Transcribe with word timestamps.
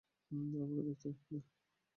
আমাকে 0.31 0.81
দেখতে 0.87 1.07
দে। 1.27 1.37